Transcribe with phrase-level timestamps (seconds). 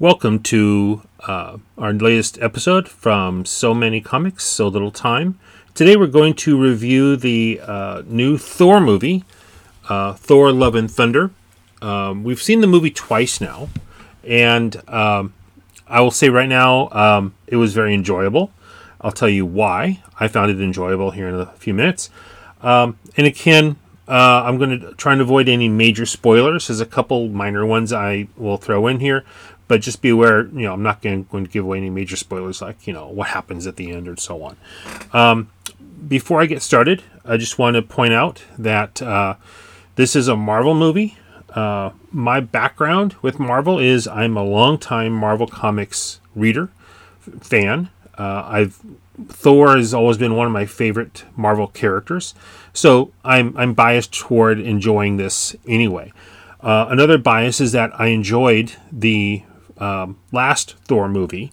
[0.00, 5.38] Welcome to uh, our latest episode from So Many Comics, So Little Time.
[5.74, 9.24] Today we're going to review the uh, new Thor movie,
[9.90, 11.32] uh, Thor Love and Thunder.
[11.82, 13.68] Um, we've seen the movie twice now,
[14.24, 15.34] and um,
[15.86, 18.52] I will say right now um, it was very enjoyable.
[19.02, 22.08] I'll tell you why I found it enjoyable here in a few minutes.
[22.62, 23.76] Um, and again,
[24.08, 26.68] uh, I'm going to try and avoid any major spoilers.
[26.68, 29.24] There's a couple minor ones I will throw in here,
[29.70, 32.60] but just be aware, you know, I'm not going, to give away any major spoilers
[32.60, 34.56] like, you know, what happens at the end or so on.
[35.12, 35.48] Um,
[36.08, 39.36] before I get started, I just want to point out that uh,
[39.94, 41.16] this is a Marvel movie.
[41.50, 46.70] Uh, my background with Marvel is I'm a longtime Marvel Comics reader,
[47.38, 47.90] fan.
[48.18, 48.80] Uh, I've
[49.28, 52.34] Thor has always been one of my favorite Marvel characters,
[52.72, 56.12] so I'm I'm biased toward enjoying this anyway.
[56.60, 59.44] Uh, another bias is that I enjoyed the
[59.80, 61.52] um, last Thor movie,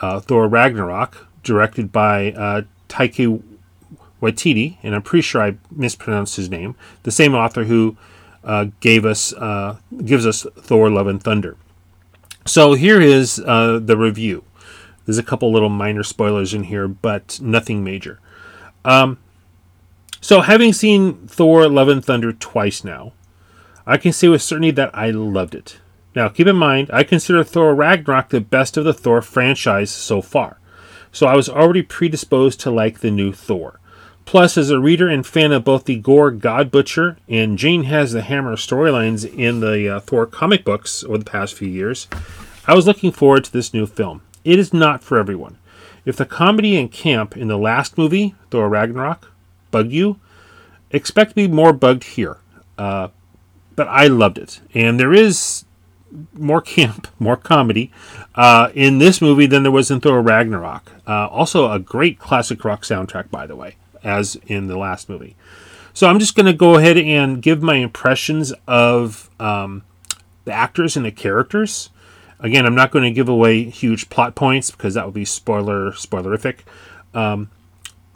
[0.00, 3.42] uh, Thor Ragnarok, directed by uh, Taika
[4.20, 6.76] Waititi, and I'm pretty sure I mispronounced his name.
[7.02, 7.96] The same author who
[8.44, 11.56] uh, gave us uh, gives us Thor: Love and Thunder.
[12.46, 14.44] So here is uh, the review.
[15.04, 18.20] There's a couple little minor spoilers in here, but nothing major.
[18.84, 19.18] Um,
[20.20, 23.12] so, having seen Thor: Love and Thunder twice now,
[23.84, 25.78] I can say with certainty that I loved it.
[26.14, 30.20] Now, keep in mind, I consider Thor Ragnarok the best of the Thor franchise so
[30.20, 30.58] far,
[31.10, 33.80] so I was already predisposed to like the new Thor.
[34.24, 38.12] Plus, as a reader and fan of both the Gorr God Butcher and Jane has
[38.12, 42.08] the Hammer storylines in the uh, Thor comic books over the past few years,
[42.66, 44.22] I was looking forward to this new film.
[44.44, 45.58] It is not for everyone.
[46.04, 49.30] If the comedy and camp in the last movie, Thor Ragnarok,
[49.70, 50.18] bugged you,
[50.90, 52.38] expect to be more bugged here.
[52.78, 53.08] Uh,
[53.74, 54.60] but I loved it.
[54.74, 55.64] And there is
[56.32, 57.90] more camp, more comedy
[58.34, 60.92] uh, in this movie than there was in Thor Ragnarok.
[61.06, 65.36] Uh, also, a great classic rock soundtrack, by the way, as in the last movie.
[65.94, 69.84] So I'm just going to go ahead and give my impressions of um,
[70.44, 71.90] the actors and the characters.
[72.40, 75.92] Again, I'm not going to give away huge plot points because that would be spoiler
[75.92, 76.60] spoilerific.
[77.14, 77.50] Um,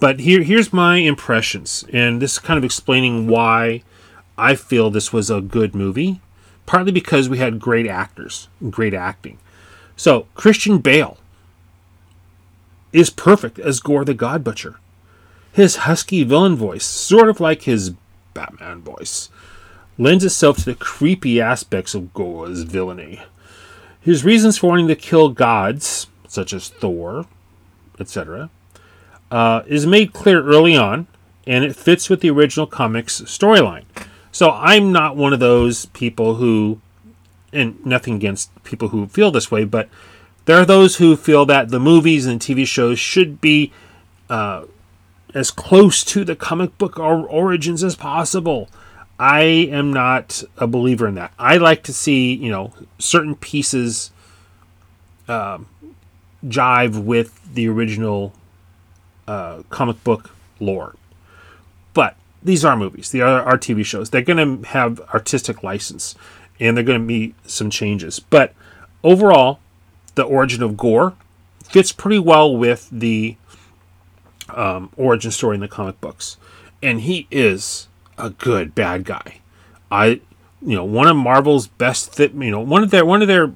[0.01, 3.83] but here, here's my impressions, and this is kind of explaining why
[4.37, 6.21] I feel this was a good movie
[6.67, 9.39] partly because we had great actors, and great acting.
[9.97, 11.17] So Christian Bale
[12.93, 14.79] is perfect as Gorr the God Butcher.
[15.53, 17.93] His husky villain voice, sort of like his
[18.35, 19.31] Batman voice,
[19.97, 23.23] lends itself to the creepy aspects of Gorr's villainy.
[24.01, 27.27] His reasons for wanting to kill gods, such as Thor,
[27.99, 28.51] etc.,
[29.31, 31.07] uh, is made clear early on,
[31.47, 33.85] and it fits with the original comics storyline.
[34.37, 36.79] So I'm not one of those people who,
[37.55, 39.89] and nothing against people who feel this way, but
[40.45, 43.73] there are those who feel that the movies and TV shows should be
[44.29, 44.65] uh,
[45.33, 48.69] as close to the comic book or origins as possible.
[49.19, 51.33] I am not a believer in that.
[51.39, 54.11] I like to see, you know, certain pieces
[55.29, 55.61] uh,
[56.45, 58.35] jive with the original
[59.27, 60.31] uh, comic book
[60.61, 60.95] lore.
[61.95, 63.11] But these are movies.
[63.11, 64.11] They are, are TV shows.
[64.11, 66.15] They're going to have artistic license,
[66.61, 68.21] and they're going to be some changes.
[68.21, 68.55] But
[69.03, 69.59] overall,
[70.15, 71.15] the origin of Gorr
[71.65, 73.37] fits pretty well with the
[74.49, 76.37] um, origin story in the comic books,
[76.81, 79.41] and he is a good bad guy.
[79.91, 80.21] I,
[80.63, 82.33] you know, one of Marvel's best fit.
[82.33, 83.53] You know, one of their one of their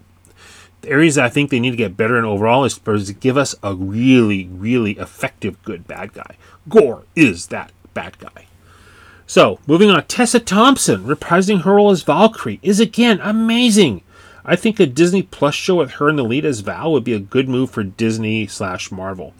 [0.84, 3.72] areas I think they need to get better in overall is to give us a
[3.72, 6.36] really, really effective good bad guy.
[6.68, 8.46] Gorr is that bad guy.
[9.30, 14.02] So, moving on, Tessa Thompson reprising her role as Valkyrie is again amazing.
[14.44, 17.12] I think a Disney Plus show with her in the lead as Val would be
[17.12, 19.32] a good move for Disney slash Marvel.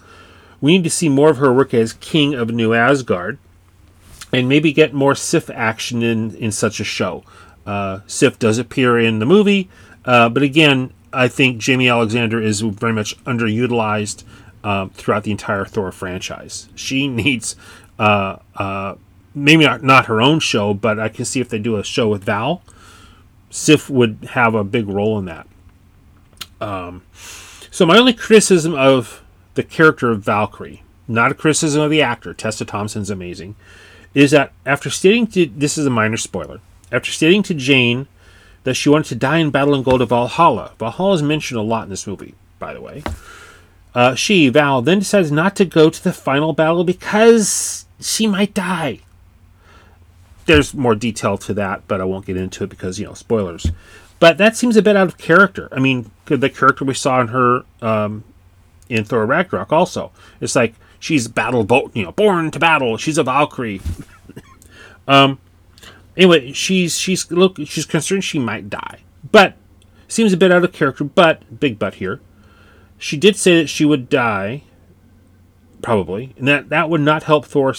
[0.61, 3.39] We need to see more of her work as King of New Asgard,
[4.33, 7.25] and maybe get more Sif action in in such a show.
[7.67, 9.69] Uh, Sif does appear in the movie,
[10.05, 14.23] uh, but again, I think Jaimie Alexander is very much underutilized
[14.63, 16.69] uh, throughout the entire Thor franchise.
[16.77, 17.57] She needs
[17.99, 18.95] uh, uh,
[19.35, 22.09] maybe not, not her own show, but I can see if they do a show
[22.09, 22.63] with Val,
[23.51, 25.47] Sif would have a big role in that.
[26.61, 27.03] Um,
[27.71, 29.23] so my only criticism of
[29.55, 33.57] the character of Valkyrie, not a criticism of the actor, Tessa Thompson's amazing,
[34.15, 36.61] is that after stating to this is a minor spoiler,
[36.93, 38.07] after stating to Jane
[38.65, 41.63] that she wanted to die in battle and go to Valhalla, Valhalla is mentioned a
[41.63, 43.03] lot in this movie, by the way.
[43.95, 48.55] Uh, she, Val, then decides not to go to the final battle because she might
[48.55, 49.01] die
[50.51, 53.71] there's more detail to that, but I won't get into it because you know spoilers.
[54.19, 55.69] But that seems a bit out of character.
[55.73, 58.25] I mean, the character we saw in her um,
[58.89, 60.11] in Thor Ragnarok also.
[60.41, 62.97] It's like she's battle, you know, born to battle.
[62.97, 63.81] She's a Valkyrie.
[65.09, 65.39] um.
[66.17, 68.99] Anyway, she's she's look she's concerned she might die,
[69.31, 69.57] but
[70.09, 71.05] seems a bit out of character.
[71.05, 72.21] But big but here,
[72.99, 74.65] she did say that she would die,
[75.81, 77.73] probably, and that that would not help Thor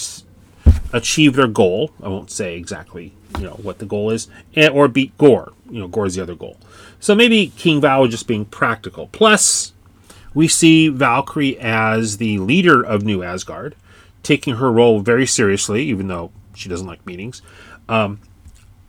[0.92, 1.92] achieve their goal.
[2.02, 5.52] I won't say exactly, you know, what the goal is, and, or beat Gorr.
[5.70, 6.58] You know, Gorr is the other goal.
[7.00, 9.08] So maybe King Val just being practical.
[9.08, 9.72] Plus,
[10.34, 13.74] we see Valkyrie as the leader of New Asgard,
[14.22, 17.42] taking her role very seriously, even though she doesn't like meetings.
[17.88, 18.20] Um,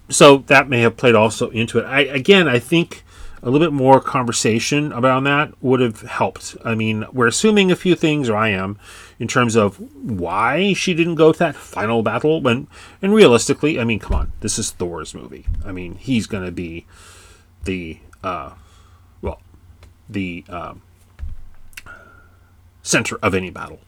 [0.10, 1.86] so that may have played also into it.
[1.86, 3.03] I again, I think
[3.44, 6.56] a little bit more conversation about that would have helped.
[6.64, 8.80] I mean, we're assuming a few things, or I am,
[9.20, 12.42] in terms of why she didn't go to that final battle.
[12.42, 12.68] When,
[13.02, 15.46] and realistically, I mean, come on, this is Thor's movie.
[15.66, 16.86] I mean, he's going to be
[17.66, 18.52] the, uh,
[19.22, 19.42] well,
[20.10, 20.82] the um,
[22.82, 23.82] center of any battle.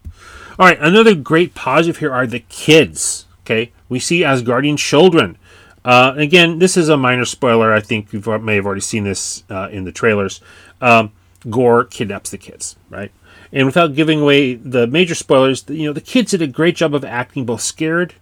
[0.59, 3.25] All right, another great positive here are the kids.
[3.41, 5.37] Okay, we see Asgardian children.
[5.85, 7.71] Uh, again, this is a minor spoiler.
[7.71, 10.41] I think you may have already seen this uh, in the trailers.
[10.81, 11.11] Um,
[11.47, 13.11] Gorr kidnaps the kids, right?
[13.53, 16.95] And without giving away the major spoilers, you know, the kids did a great job
[16.95, 18.15] of acting both scared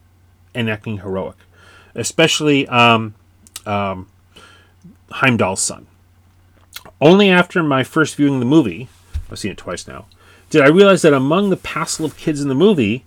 [0.53, 1.37] and acting heroic,
[1.95, 3.15] especially um,
[3.65, 4.09] um,
[5.09, 5.87] Heimdall's son.
[6.99, 8.89] Only after my first viewing of the movie,
[9.31, 10.05] I've seen it twice now,
[10.49, 13.05] did I realize that among the passel of kids in the movie,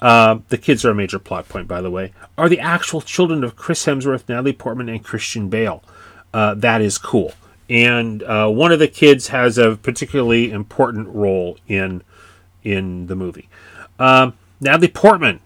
[0.00, 3.42] uh, the kids are a major plot point, by the way, are the actual children
[3.42, 5.82] of Chris Hemsworth, Natalie Portman, and Christian Bale.
[6.34, 7.32] Uh, that is cool.
[7.68, 12.02] And uh, one of the kids has a particularly important role in
[12.62, 13.48] in the movie.
[13.98, 15.40] Um, Natalie Portman,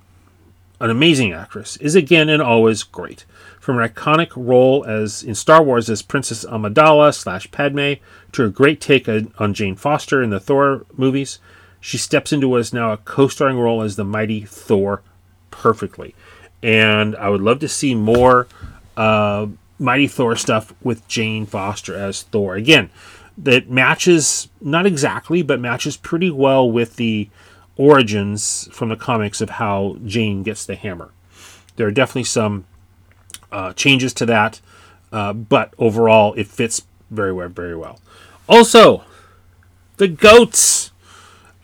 [0.80, 3.24] an amazing actress, is again and always great.
[3.60, 7.94] From her iconic role as in Star Wars as Princess Amidala slash Padme
[8.32, 11.38] to her great take on Jane Foster in the Thor movies,
[11.80, 15.02] she steps into what is now a co-starring role as the mighty Thor
[15.50, 16.14] perfectly.
[16.62, 18.46] And I would love to see more
[18.96, 19.46] uh,
[19.78, 22.54] mighty Thor stuff with Jane Foster as Thor.
[22.54, 22.90] Again,
[23.38, 27.28] that matches not exactly, but matches pretty well with the
[27.76, 31.10] origins from the comics of how Jane gets the hammer.
[31.76, 32.66] There are definitely some
[33.50, 34.60] uh, changes to that,
[35.12, 37.98] uh, but overall it fits very well, very well.
[38.48, 39.04] Also,
[39.96, 40.89] the goats.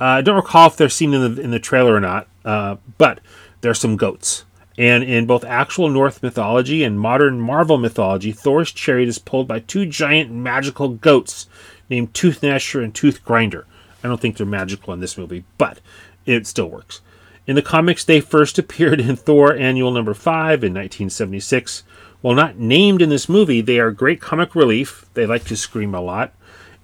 [0.00, 2.76] Uh, I don't recall if they're seen in the in the trailer or not, uh,
[2.98, 3.20] but
[3.60, 4.44] there's some goats.
[4.78, 9.60] And in both actual Norse mythology and modern Marvel mythology, Thor's chariot is pulled by
[9.60, 11.46] two giant magical goats
[11.88, 13.66] named Tooth Gnasher and Tooth Grinder.
[14.04, 15.81] I don't think they're magical in this movie, but
[16.26, 17.00] it still works.
[17.46, 21.82] In the comics, they first appeared in Thor Annual Number 5 in 1976.
[22.20, 25.06] While not named in this movie, they are great comic relief.
[25.14, 26.34] They like to scream a lot,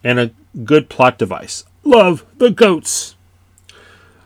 [0.02, 0.30] and a
[0.64, 1.64] good plot device.
[1.84, 3.16] Love the goats.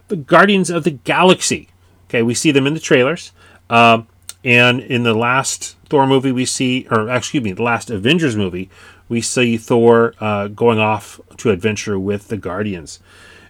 [0.09, 1.69] The Guardians of the Galaxy.
[2.09, 3.33] Okay, we see them in the trailers.
[3.69, 4.03] Uh,
[4.45, 8.71] and in the last Thor movie, we see, or excuse me, the last Avengers movie,
[9.09, 13.01] we see Thor uh, going off to adventure with the Guardians.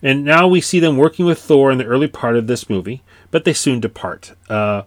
[0.02, 3.02] And now we see them working with Thor in the early part of this movie,
[3.30, 4.32] but they soon depart.
[4.48, 4.82] Uh,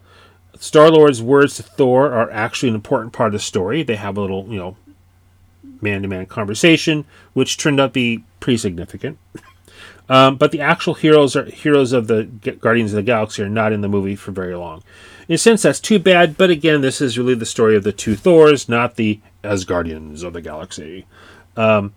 [0.59, 3.83] Star Lord's words to Thor are actually an important part of the story.
[3.83, 4.77] They have a little, you know,
[5.81, 9.19] man to man conversation, which turned out to be pretty significant.
[10.11, 12.23] Um, but the actual heroes are heroes of the
[12.59, 14.81] Guardians of the Galaxy are not in the movie for very long.
[15.27, 16.35] In a sense, that's too bad.
[16.35, 20.33] But again, this is really the story of the two Thors, not the Asgardians of
[20.33, 21.05] the Galaxy.
[21.55, 21.93] Um,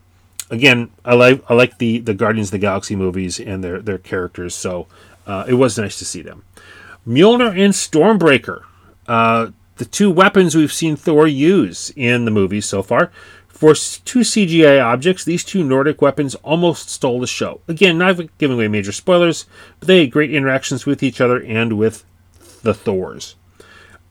[0.50, 3.96] again, I like I like the the Guardians of the Galaxy movies and their their
[3.96, 4.88] characters, so
[5.26, 6.44] uh, it was nice to see them.
[7.08, 8.60] Mjolnir and Stormbreaker,
[9.08, 13.10] uh, the two weapons we've seen Thor use in the movies so far.
[13.62, 17.60] For two CGI objects, these two Nordic weapons almost stole the show.
[17.68, 19.46] Again, not giving away major spoilers,
[19.78, 22.04] but they had great interactions with each other and with
[22.64, 23.36] the Thors.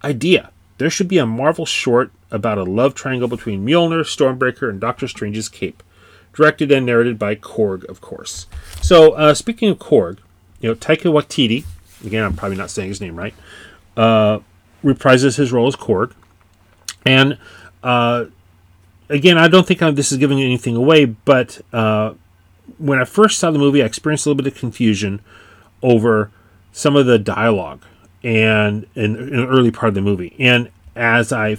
[0.06, 4.80] Idea there should be a Marvel short about a love triangle between Mjolnir, Stormbreaker, and
[4.80, 5.84] Doctor Strange's cape
[6.32, 8.48] directed and narrated by Korg, of course.
[8.82, 10.20] So, uh, speaking of Korg,
[10.62, 11.66] you know, Taika Waititi,
[12.06, 13.34] again, I'm probably not saying his name right,
[13.98, 14.40] uh,
[14.82, 16.14] reprises his role as Korg.
[17.06, 17.38] And
[17.84, 18.28] uh,
[19.12, 22.14] again, I don't think this is giving anything away, but uh,
[22.78, 25.22] when I first saw the movie, I experienced a little bit of confusion
[25.84, 26.32] over
[26.72, 27.84] some of the dialogue
[28.24, 30.36] and in, the early part of the movie.
[30.40, 31.58] And as I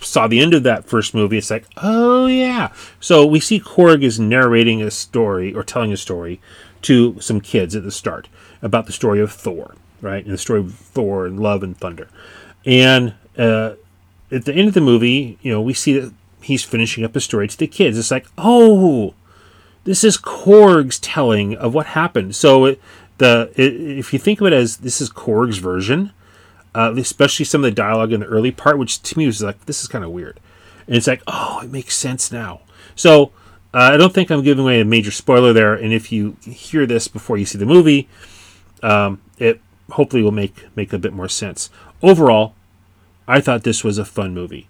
[0.00, 2.72] saw the end of that first movie, it's like, oh yeah.
[3.00, 6.40] So we see Korg is narrating a story or telling a story
[6.82, 8.28] to some kids at the start
[8.62, 10.24] about the story of Thor, right?
[10.24, 12.08] And the story of Thor and love and thunder.
[12.64, 13.74] And uh,
[14.30, 17.20] at the end of the movie, you know, we see that he's finishing up a
[17.20, 17.98] story to the kids.
[17.98, 19.14] It's like, oh,
[19.84, 22.36] this is Korg's telling of what happened.
[22.36, 22.80] So it,
[23.18, 26.12] the it, if you think of it as this is Korg's version,
[26.74, 29.66] uh, especially some of the dialogue in the early part, which to me was like
[29.66, 30.40] this is kind of weird,
[30.86, 32.60] and it's like oh, it makes sense now.
[32.94, 33.32] So
[33.74, 36.86] uh, I don't think I'm giving away a major spoiler there, and if you hear
[36.86, 38.08] this before you see the movie,
[38.82, 41.70] um, it hopefully will make make a bit more sense.
[42.02, 42.54] Overall,
[43.26, 44.68] I thought this was a fun movie.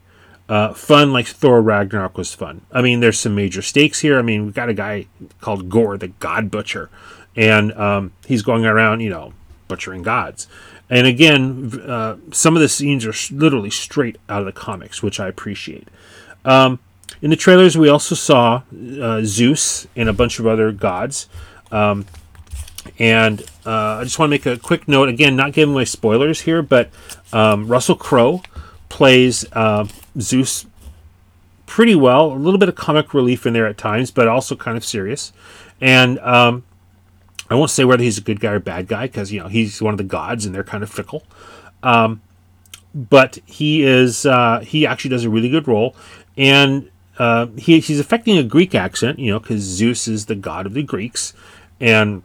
[0.52, 2.60] Uh, fun like Thor Ragnarok was fun.
[2.70, 4.18] I mean, there's some major stakes here.
[4.18, 5.06] I mean, we've got a guy
[5.40, 6.90] called Gorr, the God Butcher,
[7.34, 9.32] and um, he's going around, you know,
[9.66, 10.48] butchering gods.
[10.90, 15.18] And again, uh, some of the scenes are literally straight out of the comics, which
[15.18, 15.88] I appreciate.
[16.44, 16.80] Um,
[17.22, 18.60] in the trailers, we also saw
[19.00, 21.30] uh, Zeus and a bunch of other gods.
[21.70, 22.04] Um,
[22.98, 26.42] and uh, I just want to make a quick note again, not giving away spoilers
[26.42, 26.90] here, but
[27.32, 28.42] um, Russell Crowe
[28.90, 29.86] plays uh,
[30.20, 30.66] Zeus
[31.66, 32.32] pretty well.
[32.32, 35.32] A little bit of comic relief in there at times, but also kind of serious.
[35.80, 36.64] And um,
[37.50, 39.80] I won't say whether he's a good guy or bad guy because you know he's
[39.82, 41.24] one of the gods and they're kind of fickle.
[41.82, 42.22] Um,
[42.94, 45.96] but he is uh, he actually does a really good role,
[46.36, 50.66] and uh, he, he's affecting a Greek accent, you know, because Zeus is the god
[50.66, 51.32] of the Greeks,
[51.80, 52.22] and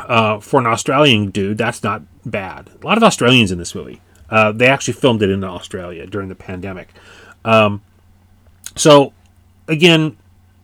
[0.00, 2.70] uh, for an Australian dude, that's not bad.
[2.82, 4.00] A lot of Australians in this movie.
[4.32, 6.88] Uh, they actually filmed it in Australia during the pandemic.
[7.44, 7.82] Um,
[8.74, 9.12] so,
[9.68, 10.16] again,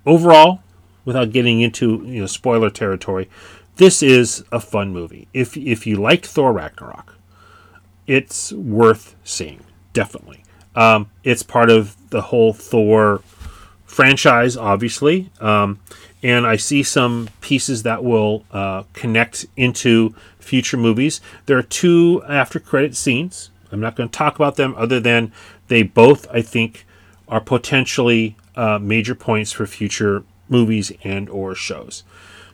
[0.06, 0.62] overall,
[1.04, 3.28] without getting into you know spoiler territory,
[3.76, 5.28] this is a fun movie.
[5.34, 7.14] If if you liked Thor Ragnarok,
[8.06, 9.60] it's worth seeing.
[9.92, 10.44] Definitely,
[10.74, 13.20] um, it's part of the whole Thor
[13.84, 15.30] franchise, obviously.
[15.40, 15.78] Um,
[16.22, 21.20] and I see some pieces that will uh, connect into future movies.
[21.44, 25.32] There are two after credit scenes I'm not going to talk about them other than
[25.68, 26.86] they both, I think,
[27.28, 32.02] are potentially uh, major points for future movies and or shows.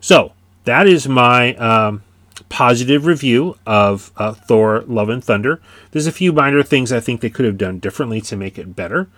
[0.00, 0.32] So
[0.64, 2.02] that is my um,
[2.48, 5.60] positive review of uh, Thor: Love and Thunder.
[5.92, 8.74] There's a few minor things I think they could have done differently to make it
[8.74, 9.08] better.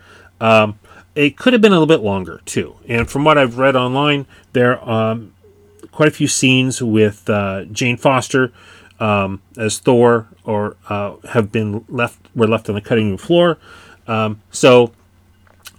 [0.40, 0.78] Um,
[1.14, 2.76] it could have been a little bit longer too.
[2.86, 5.32] And from what I've read online, there are um,
[5.90, 8.52] quite a few scenes with uh, Jane Foster
[9.00, 13.58] um, as Thor or uh, have been left were left on the cutting room floor.
[14.06, 14.92] Um, so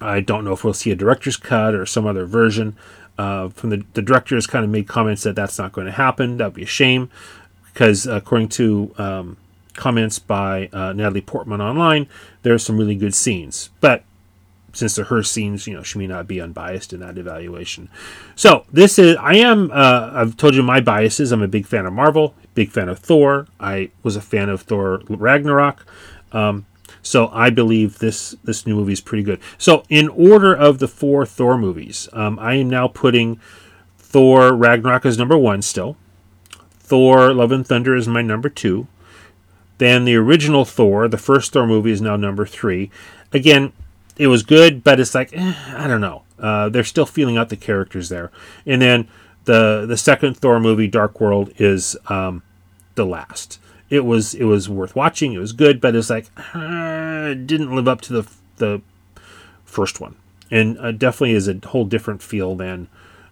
[0.01, 2.75] I don't know if we'll see a director's cut or some other version.
[3.17, 5.93] Uh, from the, the director has kind of made comments that that's not going to
[5.93, 6.37] happen.
[6.37, 7.09] That would be a shame
[7.73, 9.37] because according to um,
[9.73, 12.07] comments by uh, Natalie Portman online,
[12.43, 13.69] there are some really good scenes.
[13.81, 14.03] But
[14.77, 17.89] since they're her scenes, you know, she may not be unbiased in that evaluation.
[18.35, 21.31] So this is, I am, uh, I've told you my biases.
[21.31, 23.47] I'm a big fan of Marvel, big fan of Thor.
[23.59, 25.85] I was a fan of Thor Ragnarok.
[26.31, 26.65] Um,
[27.01, 29.39] so I believe this this new movie is pretty good.
[29.57, 33.39] So in order of the four Thor movies, um, I am now putting
[33.97, 35.95] Thor Ragnarok as number one still.
[36.79, 38.87] Thor Love and Thunder is my number two.
[39.77, 42.89] Then the original Thor, the first Thor movie, is now number three.
[43.31, 43.73] Again,
[44.19, 46.23] it was good, but it's like eh, I don't know.
[46.39, 48.31] Uh, they're still feeling out the characters there.
[48.65, 49.07] And then
[49.45, 52.43] the the second Thor movie, Dark World, is um,
[52.95, 53.59] the last.
[53.89, 55.33] It was it was worth watching.
[55.33, 58.81] It was good, but it's like uh, didn't live up to the the
[59.65, 60.15] first one,
[60.51, 62.87] and uh, definitely is a whole different feel than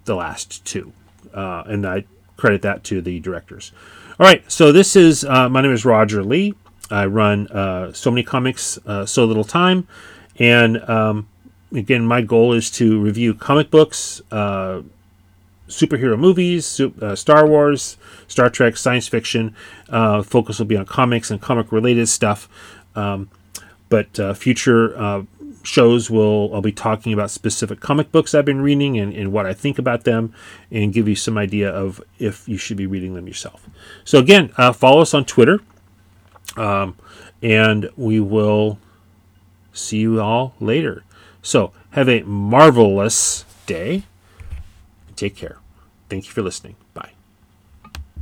[0.05, 0.93] the last two.
[1.33, 2.05] Uh, and I
[2.37, 3.71] credit that to the directors.
[4.17, 6.53] All right, so this is uh, my name is Roger Lee.
[6.89, 9.87] I run uh, so many comics, so little time.
[10.37, 11.27] And um,
[11.73, 14.81] again, my goal is to review comic books, uh,
[15.67, 19.55] superhero movies, uh, Star Wars, Star Trek, science fiction.
[19.89, 22.49] Uh, focus will be on comics and comic related stuff.
[22.95, 23.29] Um,
[23.89, 25.23] but uh, future uh,
[25.63, 29.45] shows will I'll be talking about specific comic books I've been reading and, and, what
[29.45, 30.33] I think about them,
[30.71, 33.67] and give you some idea of if you should be reading them yourself.
[34.03, 35.59] So again, uh, follow us on Twitter,
[36.57, 36.97] um,
[37.41, 38.79] and we will
[39.75, 41.03] see you all later.
[41.41, 44.03] So, have a marvelous day.
[45.15, 45.59] Take care.
[46.09, 46.75] Thank you for listening.